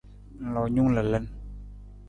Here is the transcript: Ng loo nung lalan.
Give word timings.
Ng 0.41 0.47
loo 0.53 0.67
nung 0.73 0.91
lalan. 0.95 1.25